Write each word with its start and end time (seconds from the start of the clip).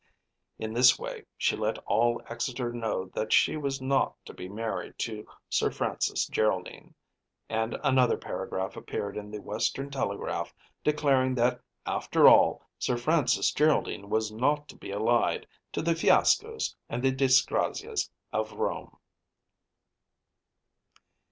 In 0.57 0.73
this 0.73 0.97
way 0.97 1.27
she 1.37 1.55
let 1.55 1.77
all 1.85 2.19
Exeter 2.27 2.73
know 2.73 3.05
that 3.13 3.31
she 3.31 3.55
was 3.55 3.79
not 3.79 4.15
to 4.25 4.33
be 4.33 4.49
married 4.49 4.97
to 5.05 5.27
Sir 5.47 5.69
Francis 5.69 6.25
Geraldine; 6.25 6.95
and 7.49 7.77
another 7.83 8.17
paragraph 8.17 8.75
appeared 8.75 9.15
in 9.15 9.29
the 9.29 9.39
"Western 9.39 9.91
Telegraph," 9.91 10.55
declaring 10.83 11.35
that 11.35 11.61
after 11.85 12.27
all 12.27 12.65
Sir 12.79 12.97
Francis 12.97 13.51
Geraldine 13.53 14.09
was 14.09 14.31
not 14.31 14.67
to 14.69 14.75
be 14.75 14.89
allied 14.89 15.45
to 15.71 15.83
the 15.83 15.93
Fiascos 15.93 16.75
and 16.89 17.03
Disgrazias 17.03 18.09
of 18.33 18.53
Rome. 18.53 18.97